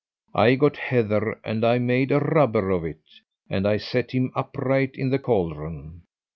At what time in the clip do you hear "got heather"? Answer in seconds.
0.55-1.39